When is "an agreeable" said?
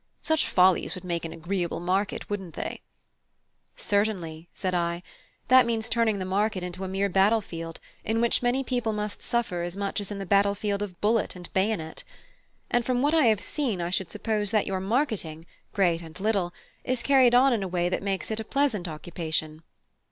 1.25-1.79